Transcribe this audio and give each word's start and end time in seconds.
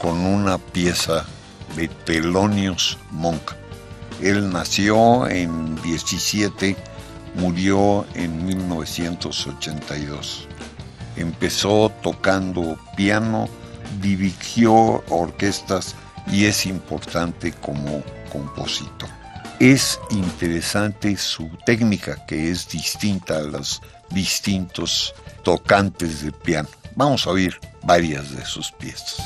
Con 0.00 0.18
una 0.20 0.56
pieza 0.56 1.26
de 1.76 1.88
Thelonious 1.88 2.96
Monk. 3.10 3.52
Él 4.22 4.50
nació 4.50 5.28
en 5.28 5.76
17, 5.82 6.74
murió 7.34 8.06
en 8.14 8.46
1982. 8.46 10.48
Empezó 11.16 11.92
tocando 12.02 12.78
piano, 12.96 13.46
dirigió 14.00 15.04
orquestas 15.10 15.94
y 16.32 16.46
es 16.46 16.64
importante 16.64 17.52
como 17.52 18.02
compositor. 18.32 19.10
Es 19.60 20.00
interesante 20.10 21.14
su 21.18 21.50
técnica 21.66 22.24
que 22.26 22.50
es 22.50 22.70
distinta 22.70 23.36
a 23.36 23.42
los 23.42 23.82
distintos 24.10 25.14
tocantes 25.42 26.22
de 26.22 26.32
piano. 26.32 26.70
Vamos 26.96 27.26
a 27.26 27.30
oír 27.30 27.58
varias 27.82 28.30
de 28.36 28.44
sus 28.44 28.70
piezas. 28.70 29.16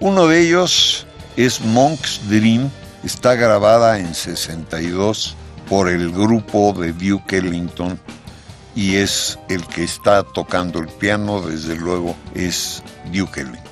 Uno 0.00 0.28
de 0.28 0.40
ellos 0.40 1.06
es 1.36 1.60
Monk's 1.60 2.20
Dream, 2.28 2.70
está 3.02 3.34
grabada 3.34 3.98
en 3.98 4.14
62 4.14 5.34
por 5.68 5.88
el 5.88 6.12
grupo 6.12 6.72
de 6.72 6.92
Duke 6.92 7.38
Ellington 7.38 7.98
y 8.76 8.96
es 8.96 9.40
el 9.48 9.66
que 9.66 9.82
está 9.82 10.22
tocando 10.22 10.78
el 10.78 10.86
piano, 10.86 11.40
desde 11.40 11.74
luego, 11.74 12.14
es 12.34 12.80
Duke 13.12 13.40
Ellington. 13.40 13.67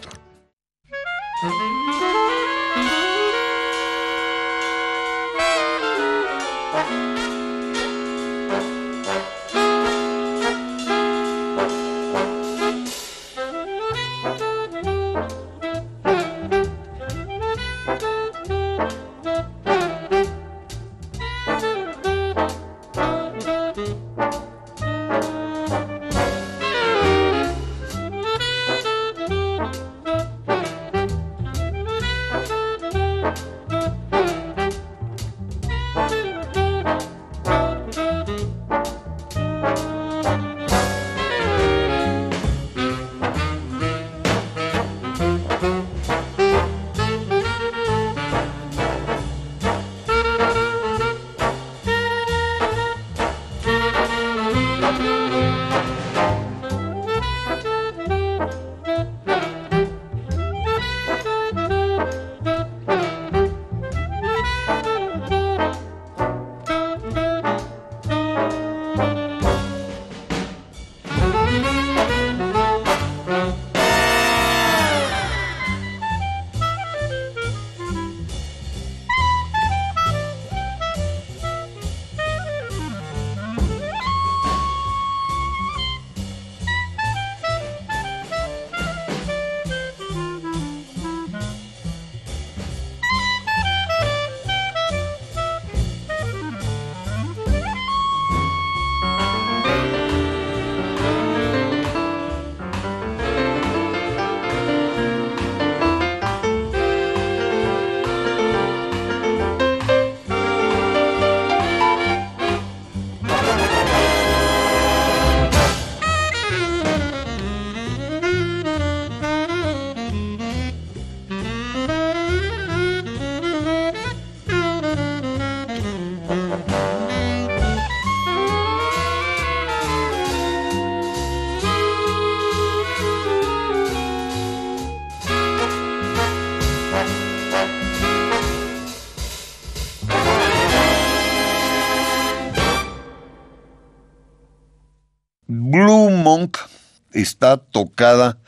Está 147.21 147.57
tocada 147.57 148.39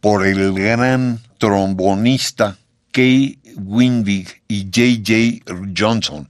por 0.00 0.26
el 0.26 0.52
gran 0.54 1.20
trombonista 1.38 2.58
Kay 2.92 3.38
Windig 3.56 4.42
y 4.48 4.64
J.J. 4.64 5.54
Johnson. 5.76 6.28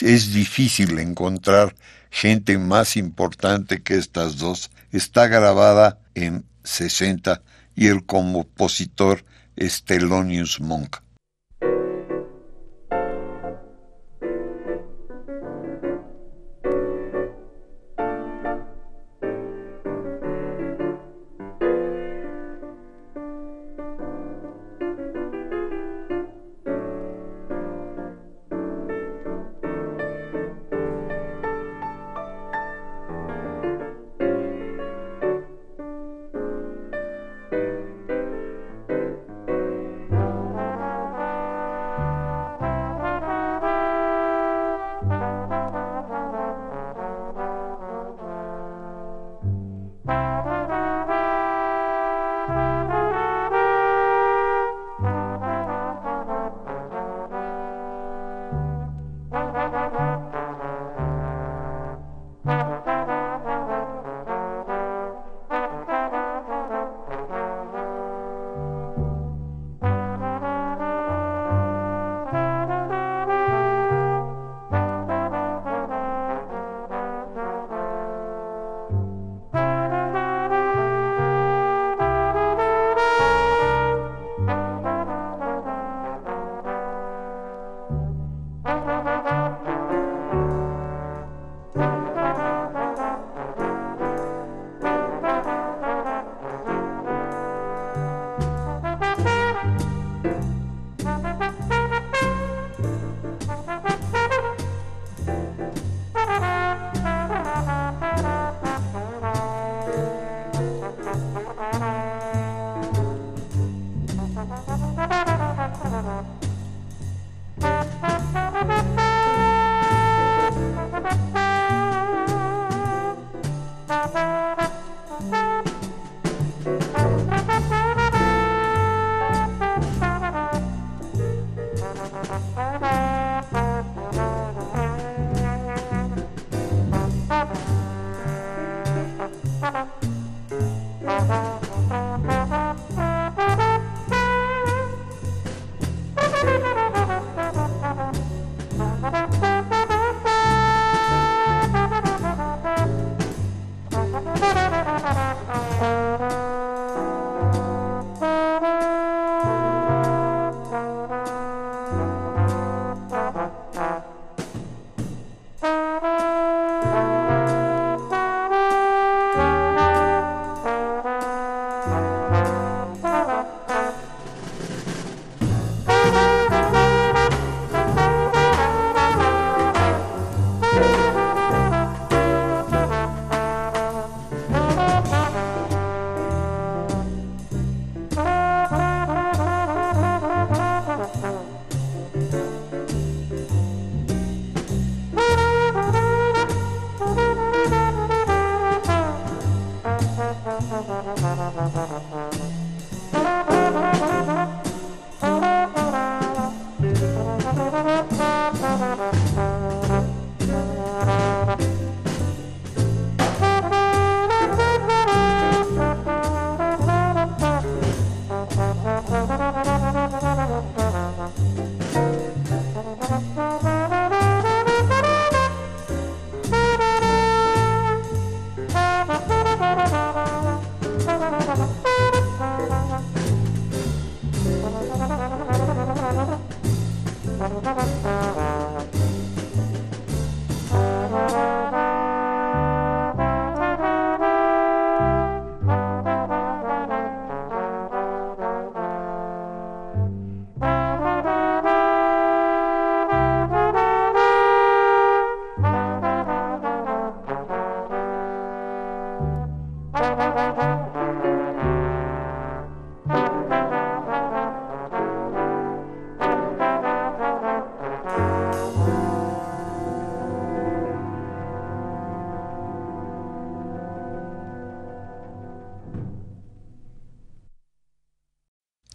Es 0.00 0.32
difícil 0.32 0.98
encontrar 0.98 1.74
gente 2.10 2.58
más 2.58 2.96
importante 2.96 3.82
que 3.82 3.96
estas 3.96 4.38
dos. 4.38 4.70
Está 4.92 5.28
grabada 5.28 5.98
en 6.14 6.44
60 6.64 7.42
y 7.74 7.86
el 7.88 8.04
compositor 8.04 9.24
es 9.56 9.84
Thelonious 9.84 10.60
Monk. 10.60 10.96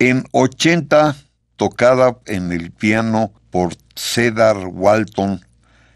En 0.04 0.26
80, 0.32 1.16
tocada 1.58 2.18
en 2.26 2.52
el 2.52 2.72
piano 2.72 3.34
por 3.52 3.76
Cedar 3.96 4.58
Walton, 4.66 5.46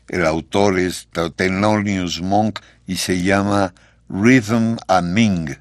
el 0.10 0.28
autor 0.28 0.78
es 0.78 1.10
Thelonious 1.36 2.22
Monk 2.22 2.60
y 2.86 2.98
se 2.98 3.24
llama 3.24 3.74
Rhythm 4.08 4.78
and 4.88 5.12
Ming. 5.12 5.58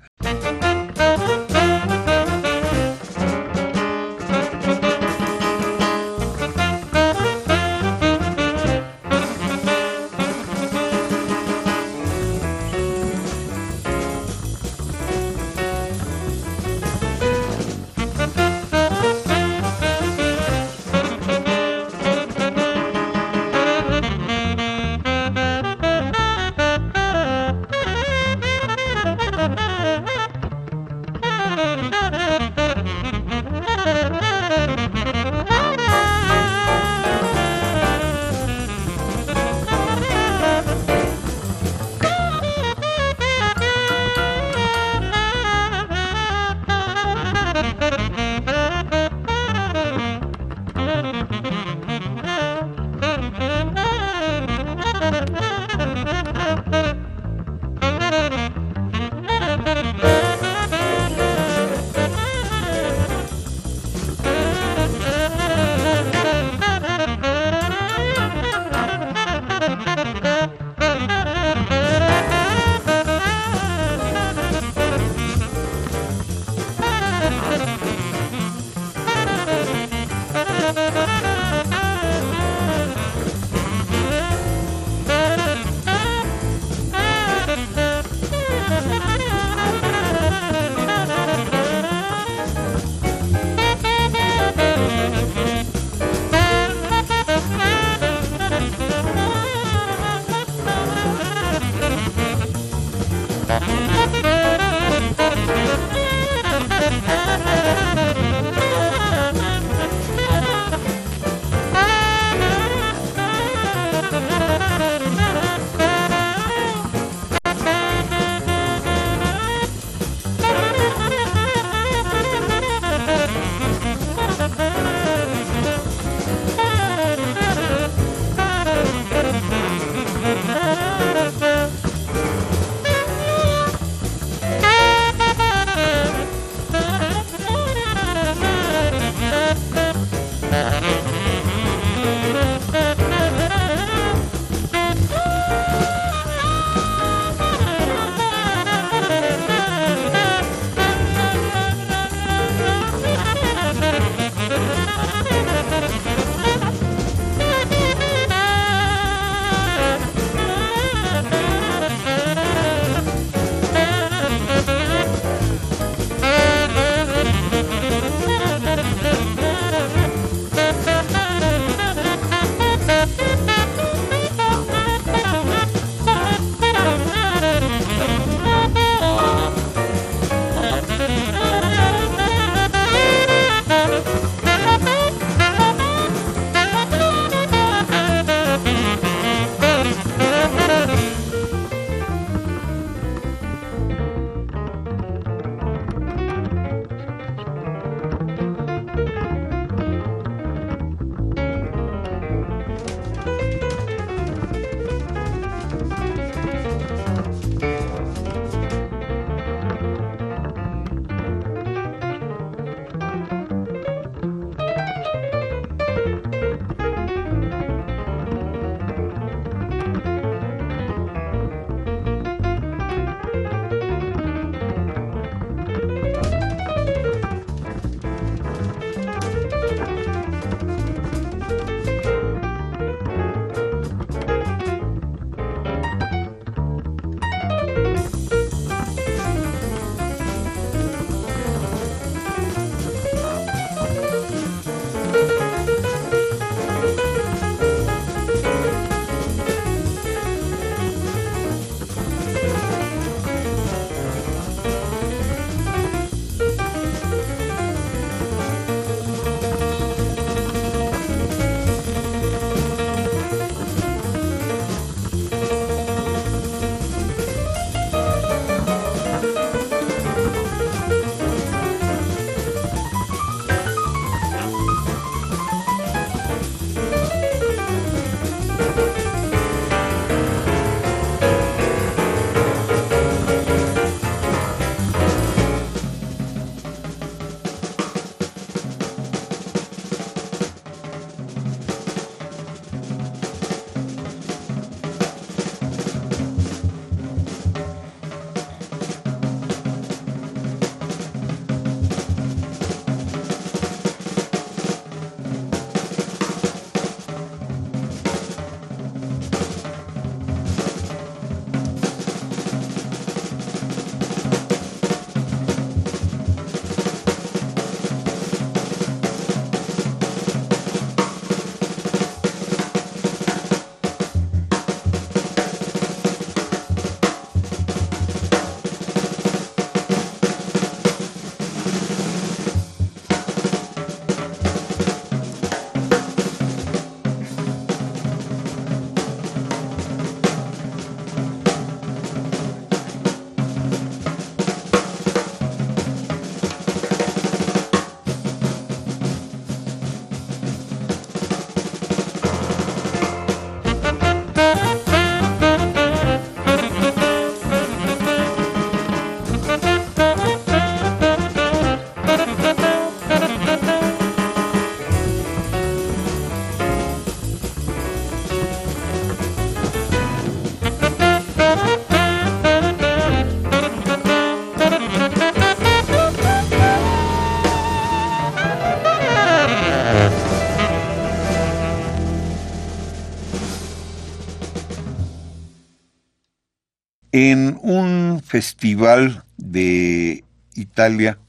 Festival 388.34 389.22
de 389.36 390.24
Italia 390.56 391.20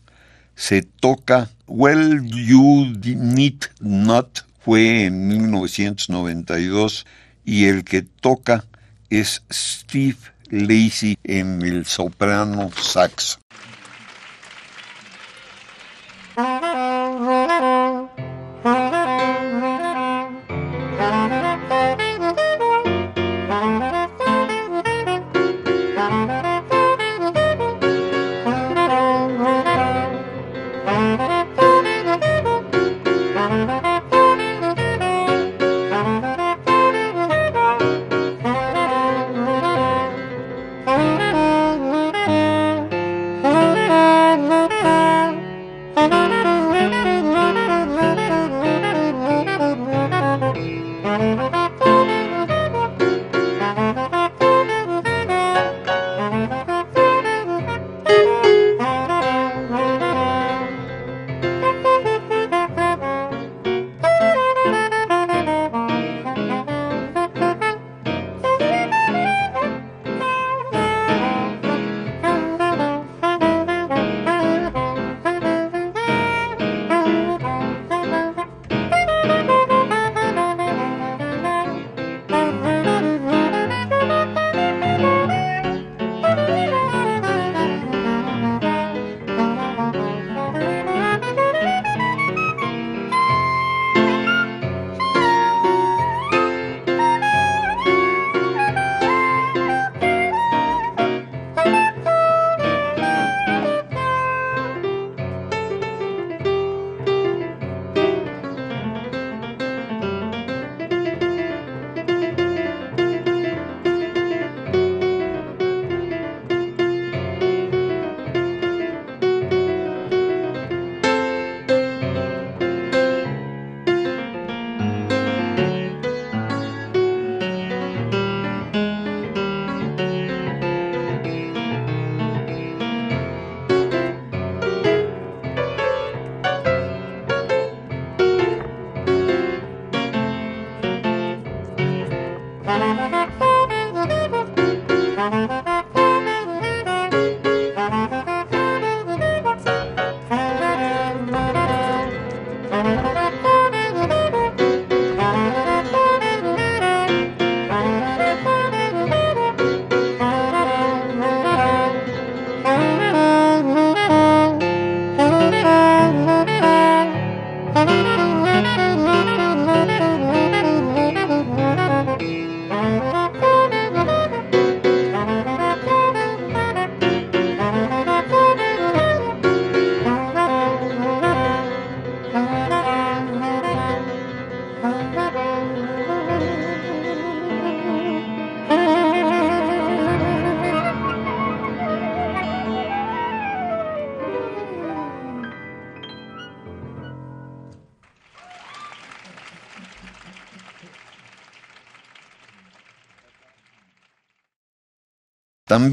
se 0.55 0.81
toca 0.81 1.51
Well 1.67 2.25
You 2.25 2.95
Need 3.03 3.59
Not, 3.79 4.43
fue 4.59 5.05
en 5.05 5.27
1992, 5.27 7.05
y 7.43 7.65
el 7.65 7.83
que 7.83 8.01
toca 8.01 8.65
es 9.11 9.43
Steve 9.53 10.17
Lacey 10.49 11.19
en 11.23 11.61
el 11.61 11.85
soprano 11.85 12.71
sax. 12.75 13.37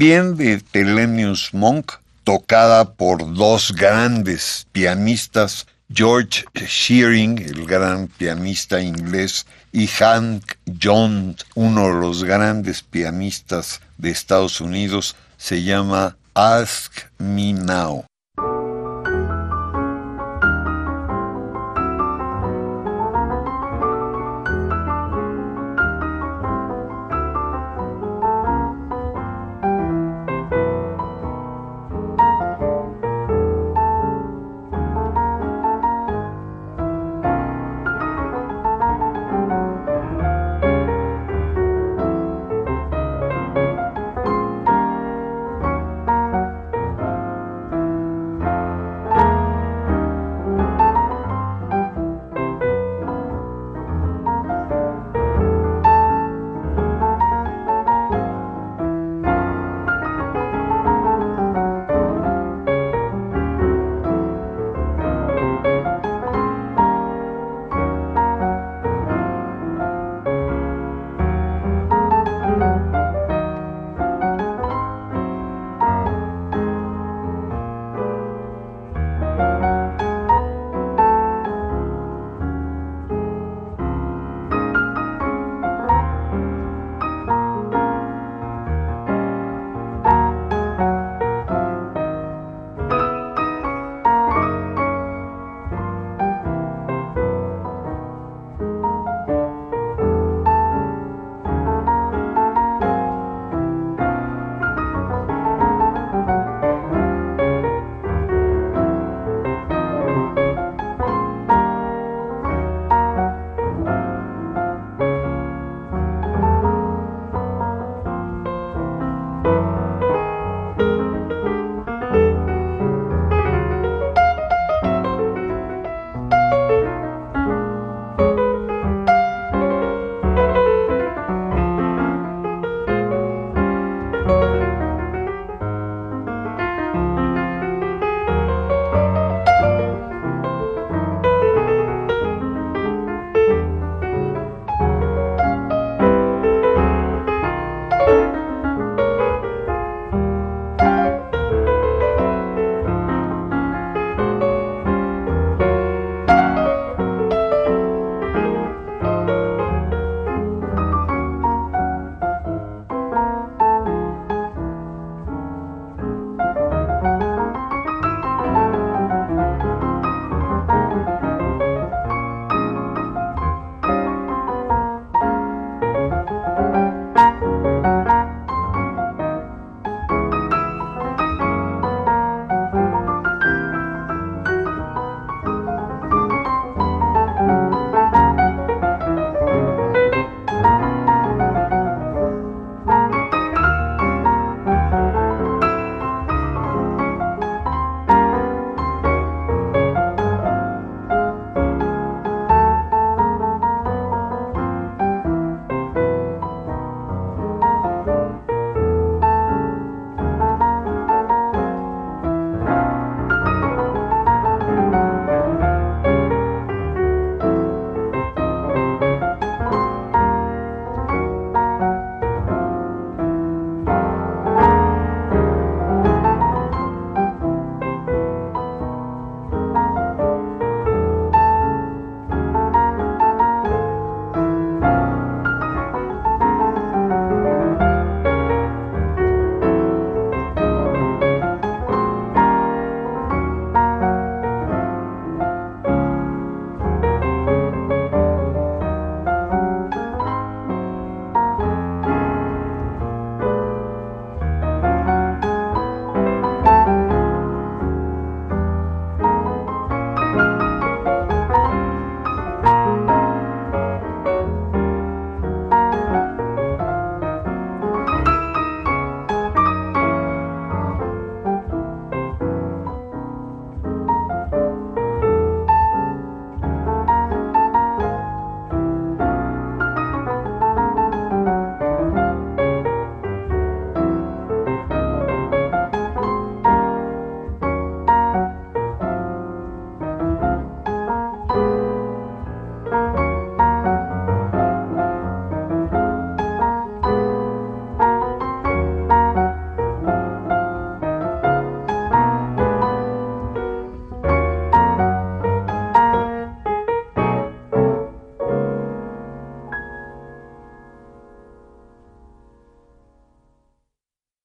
También 0.03 0.35
de 0.35 0.57
Thelonious 0.59 1.53
Monk, 1.53 1.93
tocada 2.25 2.91
por 2.95 3.33
dos 3.35 3.71
grandes 3.73 4.67
pianistas, 4.73 5.65
George 5.89 6.43
Shearing, 6.53 7.37
el 7.37 7.65
gran 7.65 8.09
pianista 8.09 8.81
inglés, 8.81 9.45
y 9.71 9.87
Hank 9.87 10.55
Jones, 10.81 11.45
uno 11.55 11.87
de 11.87 11.93
los 12.01 12.25
grandes 12.25 12.81
pianistas 12.81 13.79
de 13.97 14.09
Estados 14.09 14.59
Unidos, 14.59 15.15
se 15.37 15.63
llama 15.63 16.17
Ask 16.33 17.05
Me 17.17 17.53
Now. 17.53 18.03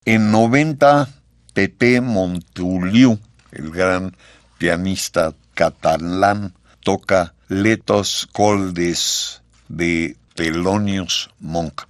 En 0.09 0.31
90, 0.33 1.07
Tete 1.53 2.01
Montuliu, 2.01 3.19
el 3.53 3.71
gran 3.71 4.17
pianista 4.57 5.35
catalán, 5.53 6.55
toca 6.81 7.35
Letos 7.49 8.27
Coldes 8.33 9.43
de 9.69 10.17
Telonius 10.35 11.29
Monk. 11.41 11.83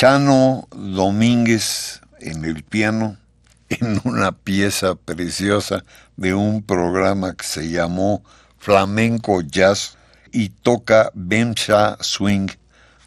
Chano 0.00 0.66
Domínguez 0.74 2.00
en 2.20 2.46
el 2.46 2.62
piano, 2.62 3.18
en 3.68 4.00
una 4.04 4.32
pieza 4.32 4.94
preciosa 4.94 5.84
de 6.16 6.32
un 6.32 6.62
programa 6.62 7.34
que 7.34 7.44
se 7.44 7.68
llamó 7.68 8.24
Flamenco 8.56 9.42
Jazz, 9.42 9.98
y 10.32 10.48
toca 10.48 11.10
Bencha 11.12 11.98
Swing 12.00 12.48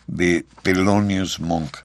de 0.06 0.46
Thelonious 0.62 1.40
Monk. 1.40 1.78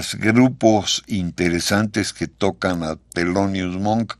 Las 0.00 0.14
grupos 0.14 1.04
interesantes 1.08 2.14
que 2.14 2.26
tocan 2.26 2.82
a 2.84 2.96
Thelonious 2.96 3.76
Monk 3.76 4.14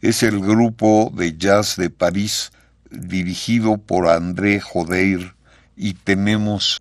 es 0.00 0.22
el 0.22 0.40
grupo 0.40 1.12
de 1.14 1.36
jazz 1.36 1.76
de 1.76 1.90
París 1.90 2.50
dirigido 2.90 3.76
por 3.76 4.08
André 4.08 4.58
Jodeir 4.58 5.34
y 5.76 5.92
tenemos 5.92 6.80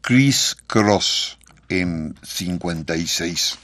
Chris 0.00 0.56
Cross 0.66 1.38
en 1.68 2.16
56. 2.24 3.58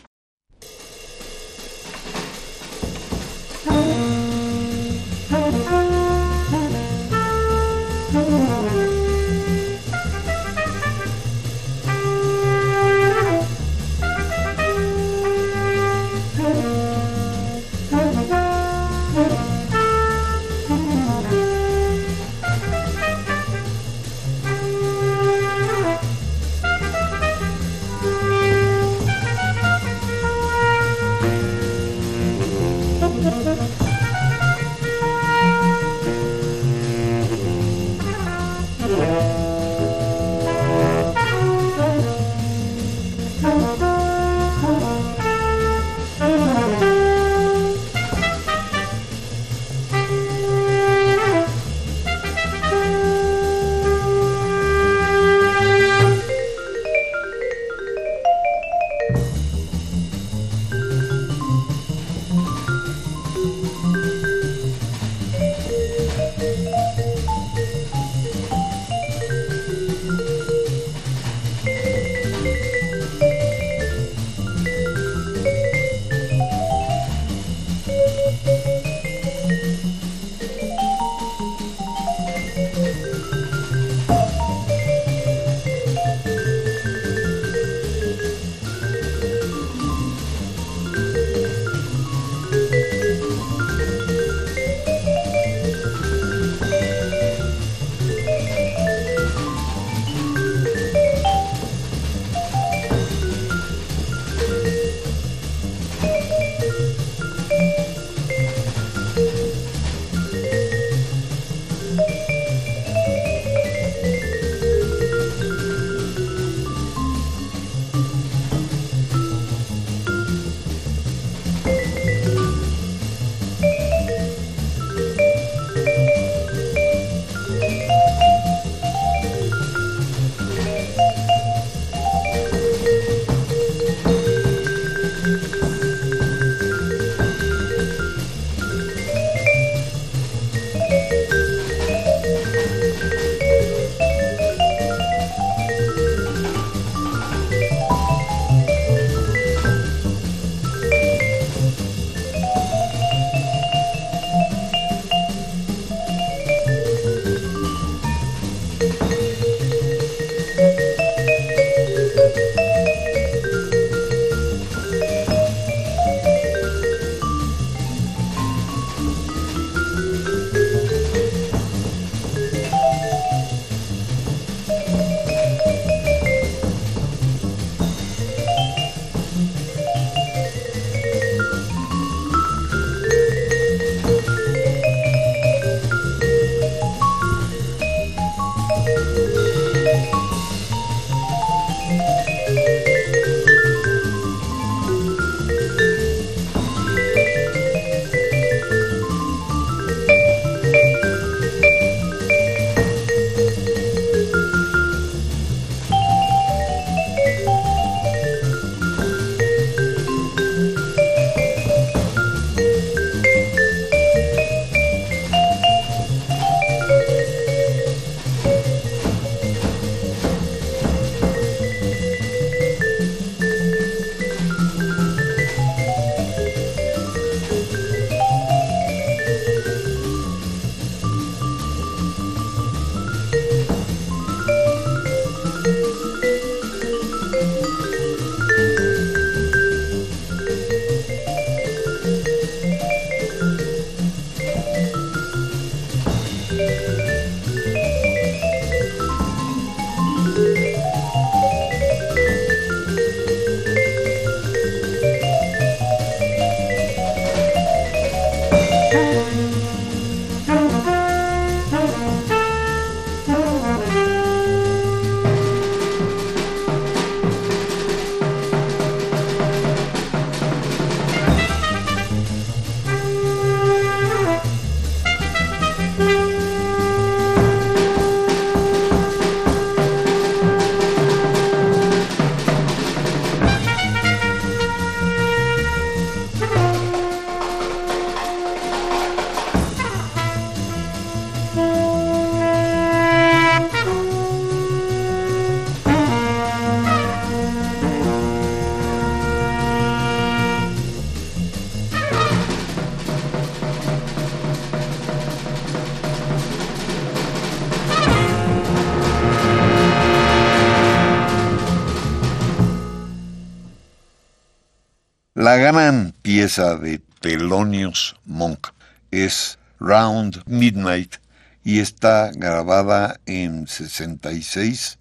De 316.59 317.01
Thelonious 317.21 318.17
Monk 318.25 318.69
es 319.13 319.57
Round 319.79 320.43
Midnight 320.47 321.15
y 321.63 321.79
está 321.79 322.33
grabada 322.35 323.21
en 323.27 323.69
66. 323.69 324.99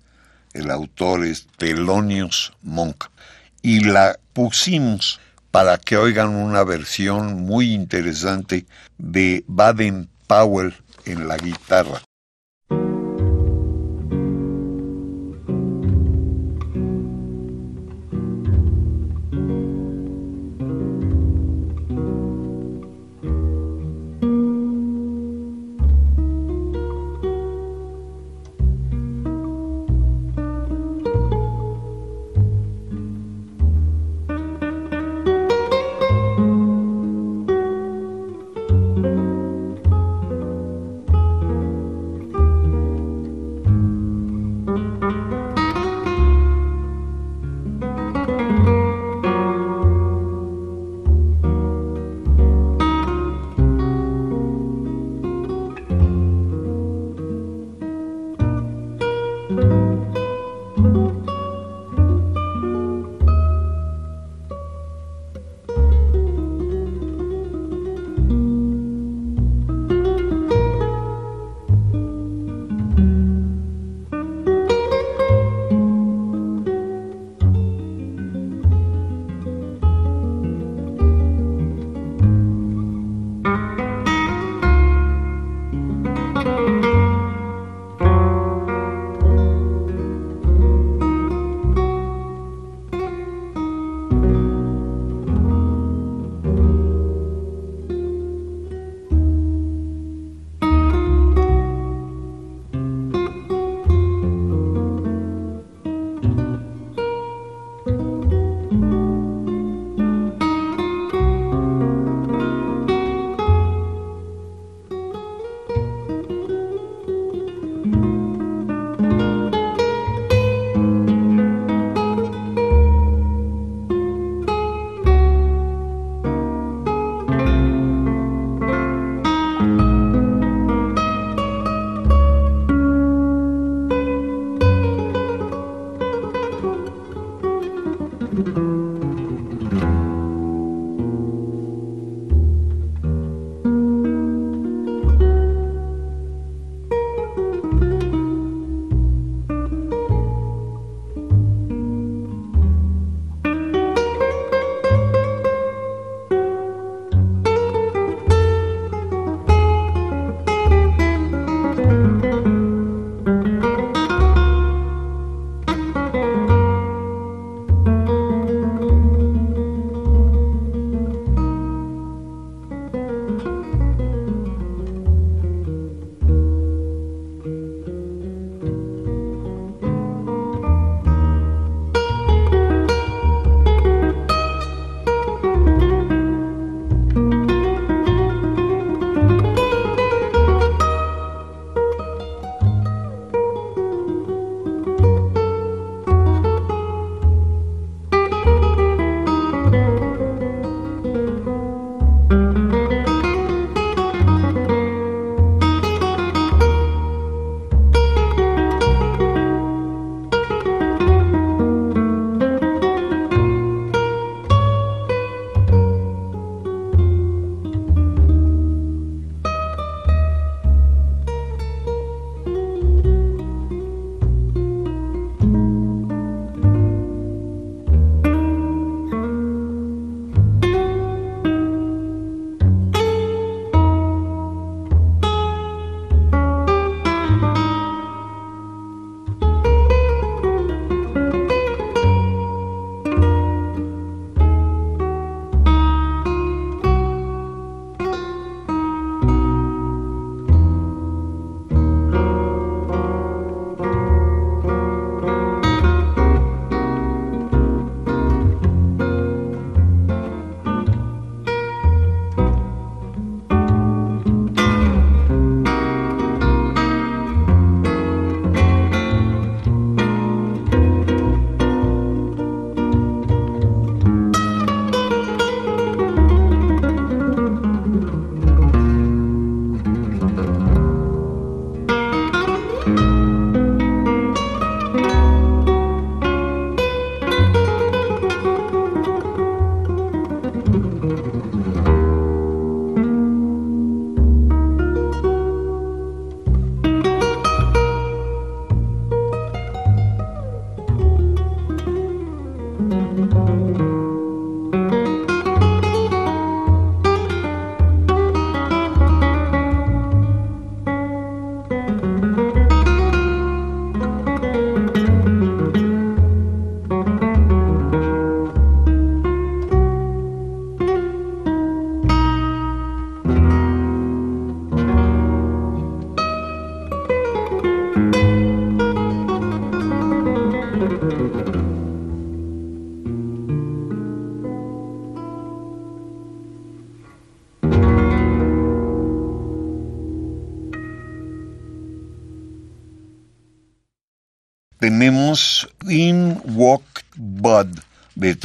El 0.54 0.70
autor 0.70 1.26
es 1.26 1.48
Thelonious 1.58 2.54
Monk 2.62 3.06
y 3.64 3.80
la 3.80 4.20
pusimos 4.34 5.20
para 5.50 5.80
que 5.80 5.98
oigan 5.98 6.36
una 6.36 6.64
versión 6.64 7.42
muy 7.42 7.74
interesante 7.74 8.68
de 9.00 9.44
Baden 9.48 10.08
Powell 10.28 10.76
en 11.06 11.28
la 11.28 11.38
guitarra. 11.38 12.04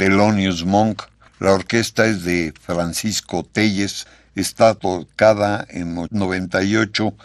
Thelonious 0.05 0.63
Monk. 0.63 1.01
La 1.39 1.53
orquesta 1.53 2.05
es 2.05 2.23
de 2.23 2.53
Francisco 2.61 3.43
Telles, 3.43 4.05
está 4.35 4.75
tocada 4.75 5.65
en 5.67 5.95
98 6.11 7.15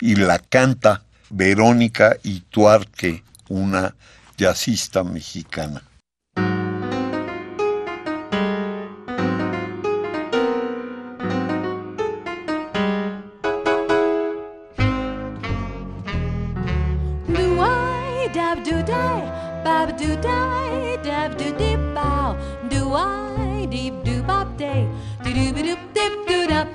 y 0.00 0.14
la 0.14 0.38
canta 0.38 1.02
Verónica 1.30 2.16
Ituarque, 2.22 3.24
una 3.48 3.96
jazzista 4.36 5.02
mexicana. 5.02 5.82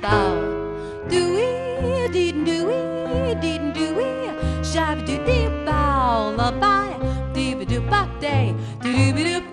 Do 0.03 1.33
we, 1.33 2.09
did 2.09 2.43
do 2.43 2.67
we 2.67 3.35
didn't 3.39 3.95
we? 3.95 4.03
shab 4.61 5.05
do 5.05 5.15
dip, 5.23 5.65
all 5.65 6.33
about, 6.33 6.99
do 7.33 7.63
dip, 7.63 7.89
day, 8.19 8.53
do 8.81 9.13
dip, 9.13 9.43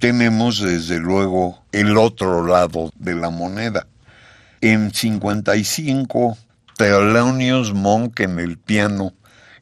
Tenemos 0.00 0.60
desde 0.60 0.98
luego 0.98 1.62
el 1.72 1.96
otro 1.98 2.44
lado 2.44 2.90
de 2.96 3.14
la 3.14 3.28
moneda. 3.28 3.86
En 4.62 4.92
55, 4.92 6.36
Thelonious 6.76 7.74
Monk 7.74 8.20
en 8.20 8.40
el 8.40 8.58
piano 8.58 9.12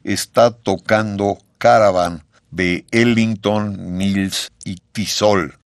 está 0.03 0.51
tocando 0.51 1.37
Caravan 1.57 2.23
de 2.51 2.85
Ellington, 2.91 3.97
Mills 3.97 4.49
y 4.63 4.77
Tisol. 4.93 5.58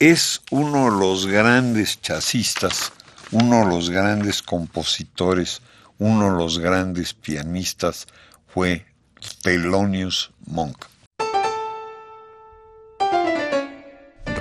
Es 0.00 0.40
uno 0.50 0.86
de 0.86 0.98
los 0.98 1.26
grandes 1.26 2.00
chasistas, 2.00 2.90
uno 3.32 3.60
de 3.60 3.66
los 3.66 3.90
grandes 3.90 4.42
compositores, 4.42 5.60
uno 5.98 6.32
de 6.32 6.38
los 6.38 6.58
grandes 6.58 7.12
pianistas, 7.12 8.06
fue 8.48 8.86
Thelonious 9.42 10.32
Monk. 10.46 10.86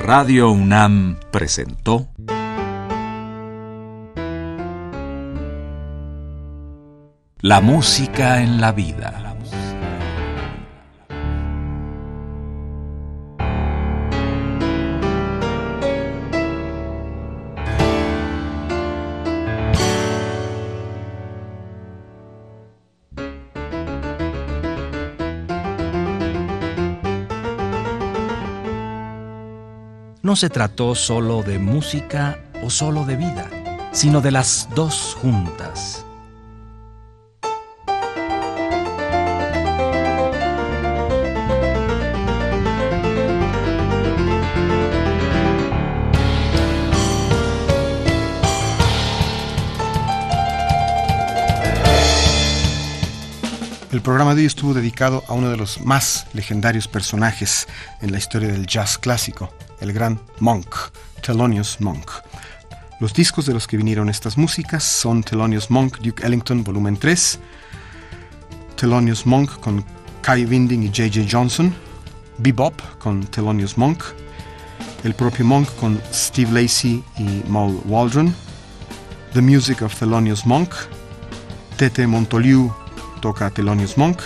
Radio 0.01 0.49
UNAM 0.49 1.19
presentó 1.29 2.07
La 7.41 7.59
música 7.59 8.41
en 8.41 8.61
la 8.61 8.71
vida. 8.71 9.28
No 30.29 30.35
se 30.35 30.51
trató 30.51 30.93
solo 30.93 31.41
de 31.41 31.57
música 31.57 32.37
o 32.61 32.69
solo 32.69 33.03
de 33.03 33.15
vida, 33.15 33.49
sino 33.91 34.21
de 34.21 34.29
las 34.29 34.69
dos 34.75 35.17
juntas. 35.19 36.05
El 53.91 54.03
programa 54.03 54.35
de 54.35 54.41
hoy 54.41 54.45
estuvo 54.45 54.75
dedicado 54.75 55.23
a 55.27 55.33
uno 55.33 55.49
de 55.49 55.57
los 55.57 55.81
más 55.81 56.27
legendarios 56.33 56.87
personajes 56.87 57.67
en 58.03 58.11
la 58.11 58.19
historia 58.19 58.49
del 58.49 58.67
jazz 58.67 58.99
clásico, 58.99 59.51
el 59.79 59.93
gran 59.93 60.19
Monk, 60.39 60.75
Thelonious 61.21 61.79
Monk. 61.81 62.09
Los 62.99 63.13
discos 63.13 63.45
de 63.45 63.53
los 63.53 63.67
que 63.67 63.77
vinieron 63.77 64.09
estas 64.09 64.37
músicas 64.37 64.83
son 64.83 65.23
Thelonious 65.23 65.69
Monk, 65.69 65.99
Duke 65.99 66.25
Ellington, 66.25 66.63
volumen 66.63 66.97
3, 66.97 67.39
Thelonious 68.75 69.25
Monk 69.25 69.59
con 69.59 69.85
Kai 70.21 70.45
Winding 70.45 70.83
y 70.83 70.87
J.J. 70.87 71.27
Johnson, 71.31 71.73
Bebop 72.39 72.81
con 72.99 73.25
Thelonious 73.25 73.77
Monk, 73.77 74.03
el 75.03 75.13
propio 75.13 75.45
Monk 75.45 75.69
con 75.79 76.01
Steve 76.11 76.51
Lacey 76.51 77.03
y 77.17 77.43
Mal 77.47 77.79
Waldron, 77.85 78.35
The 79.33 79.41
Music 79.41 79.81
of 79.81 79.97
Thelonious 79.97 80.45
Monk, 80.45 80.73
Tete 81.77 82.05
Montoliu 82.05 82.73
toca 83.21 83.49
Thelonious 83.49 83.97
Monk, 83.97 84.19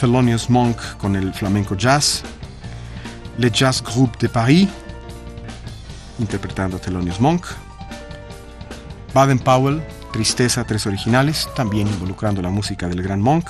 Thelonious 0.00 0.48
Monk 0.48 0.76
con 0.98 1.16
el 1.16 1.32
flamenco 1.34 1.76
jazz, 1.76 2.22
Le 3.38 3.50
Jazz 3.50 3.82
Group 3.82 4.18
de 4.18 4.28
Paris, 4.28 4.68
interpretando 6.18 6.76
a 6.76 6.80
Thelonious 6.80 7.20
Monk. 7.20 7.46
Baden 9.14 9.38
Powell, 9.38 9.82
Tristeza, 10.12 10.64
tres 10.64 10.86
originales, 10.86 11.48
también 11.54 11.88
involucrando 11.88 12.42
la 12.42 12.50
música 12.50 12.88
del 12.88 13.02
gran 13.02 13.20
Monk. 13.20 13.48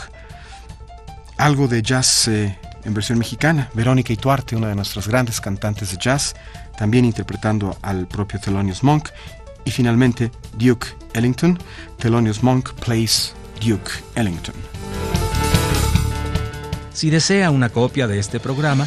Algo 1.36 1.66
de 1.66 1.82
jazz 1.82 2.28
eh, 2.28 2.58
en 2.84 2.94
versión 2.94 3.18
mexicana, 3.18 3.70
Verónica 3.74 4.12
Ituarte, 4.12 4.56
una 4.56 4.68
de 4.68 4.74
nuestras 4.74 5.08
grandes 5.08 5.40
cantantes 5.40 5.90
de 5.90 5.98
jazz, 5.98 6.34
también 6.76 7.04
interpretando 7.04 7.76
al 7.82 8.06
propio 8.06 8.40
Thelonious 8.40 8.82
Monk. 8.82 9.08
Y 9.64 9.70
finalmente, 9.70 10.30
Duke 10.56 10.86
Ellington, 11.14 11.58
Thelonious 11.98 12.42
Monk 12.42 12.72
plays 12.74 13.34
Duke 13.64 13.90
Ellington. 14.14 14.54
Si 16.92 17.10
desea 17.10 17.50
una 17.50 17.70
copia 17.70 18.06
de 18.06 18.18
este 18.18 18.38
programa, 18.38 18.86